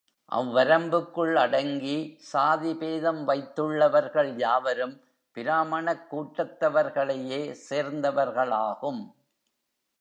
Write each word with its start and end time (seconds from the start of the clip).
அவ்வரம்புக்குள் 0.31 1.35
அடங்கி 1.35 2.15
சாதி 2.19 2.75
பேதம் 2.75 3.27
வைத்துள்ளவர்கள் 3.27 4.33
யாவரும் 4.35 5.01
பிராமணக் 5.35 6.13
கூட்டத்தவர்களையே 6.13 7.55
சேர்ந்தவர்களாகும். 7.69 9.01